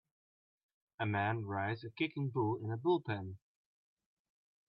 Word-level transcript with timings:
A 0.99 1.05
man 1.05 1.45
rides 1.45 1.83
a 1.83 1.91
kicking 1.91 2.31
bull 2.31 2.55
in 2.55 2.71
a 2.71 2.77
bullpen. 2.79 3.35